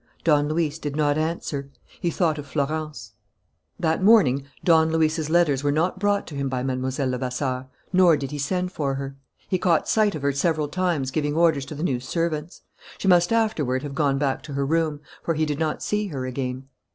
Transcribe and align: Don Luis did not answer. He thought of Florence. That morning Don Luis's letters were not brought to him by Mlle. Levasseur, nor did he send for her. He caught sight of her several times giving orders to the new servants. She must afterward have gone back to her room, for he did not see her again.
Don 0.23 0.49
Luis 0.49 0.79
did 0.79 0.95
not 0.95 1.15
answer. 1.15 1.69
He 1.99 2.09
thought 2.09 2.39
of 2.39 2.47
Florence. 2.47 3.13
That 3.79 4.01
morning 4.01 4.47
Don 4.63 4.91
Luis's 4.91 5.29
letters 5.29 5.63
were 5.63 5.71
not 5.71 5.99
brought 5.99 6.25
to 6.25 6.35
him 6.35 6.49
by 6.49 6.63
Mlle. 6.63 6.91
Levasseur, 7.07 7.67
nor 7.93 8.17
did 8.17 8.31
he 8.31 8.39
send 8.39 8.71
for 8.71 8.95
her. 8.95 9.15
He 9.47 9.59
caught 9.59 9.87
sight 9.87 10.15
of 10.15 10.23
her 10.23 10.33
several 10.33 10.69
times 10.69 11.11
giving 11.11 11.35
orders 11.35 11.67
to 11.67 11.75
the 11.75 11.83
new 11.83 11.99
servants. 11.99 12.63
She 12.97 13.07
must 13.07 13.31
afterward 13.31 13.83
have 13.83 13.93
gone 13.93 14.17
back 14.17 14.41
to 14.41 14.53
her 14.53 14.65
room, 14.65 15.01
for 15.21 15.35
he 15.35 15.45
did 15.45 15.59
not 15.59 15.83
see 15.83 16.07
her 16.07 16.25
again. 16.25 16.67